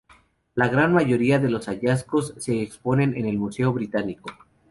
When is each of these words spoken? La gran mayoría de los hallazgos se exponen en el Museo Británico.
La 0.55 0.67
gran 0.67 0.95
mayoría 0.95 1.37
de 1.37 1.51
los 1.51 1.67
hallazgos 1.67 2.33
se 2.39 2.63
exponen 2.63 3.15
en 3.15 3.27
el 3.27 3.37
Museo 3.37 3.71
Británico. 3.71 4.31